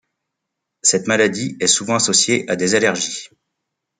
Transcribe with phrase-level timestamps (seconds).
[0.81, 3.29] Cette maladie est souvent associée à des allergies.